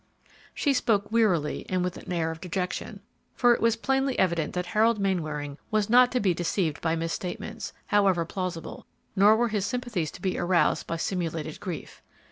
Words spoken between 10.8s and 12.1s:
by simulated grief.